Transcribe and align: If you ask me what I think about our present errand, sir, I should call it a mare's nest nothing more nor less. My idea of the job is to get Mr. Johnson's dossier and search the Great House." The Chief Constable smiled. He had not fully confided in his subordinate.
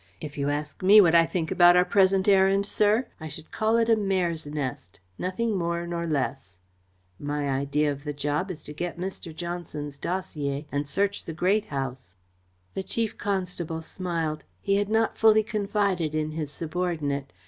If 0.19 0.35
you 0.35 0.49
ask 0.49 0.81
me 0.81 0.99
what 0.99 1.13
I 1.13 1.27
think 1.27 1.51
about 1.51 1.75
our 1.77 1.85
present 1.85 2.27
errand, 2.27 2.65
sir, 2.65 3.05
I 3.19 3.27
should 3.27 3.51
call 3.51 3.77
it 3.77 3.87
a 3.87 3.95
mare's 3.95 4.47
nest 4.47 4.99
nothing 5.19 5.55
more 5.55 5.85
nor 5.85 6.07
less. 6.07 6.57
My 7.19 7.47
idea 7.47 7.91
of 7.91 8.03
the 8.03 8.11
job 8.11 8.49
is 8.49 8.63
to 8.63 8.73
get 8.73 8.97
Mr. 8.97 9.31
Johnson's 9.31 9.99
dossier 9.99 10.65
and 10.71 10.87
search 10.87 11.25
the 11.25 11.33
Great 11.33 11.65
House." 11.65 12.15
The 12.73 12.81
Chief 12.81 13.15
Constable 13.15 13.83
smiled. 13.83 14.43
He 14.59 14.77
had 14.77 14.89
not 14.89 15.19
fully 15.19 15.43
confided 15.43 16.15
in 16.15 16.31
his 16.31 16.51
subordinate. 16.51 17.31